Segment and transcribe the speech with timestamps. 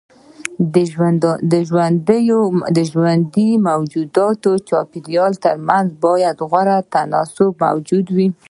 [2.75, 8.27] د ژوندي موجود او چاپيريال ترمنځ بايد غوره تناسب موجود وي.